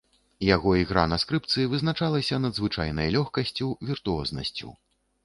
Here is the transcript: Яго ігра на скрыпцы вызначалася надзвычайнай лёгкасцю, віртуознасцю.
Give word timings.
Яго 0.45 0.71
ігра 0.83 1.01
на 1.11 1.19
скрыпцы 1.23 1.65
вызначалася 1.73 2.39
надзвычайнай 2.45 3.13
лёгкасцю, 3.17 3.69
віртуознасцю. 3.91 4.73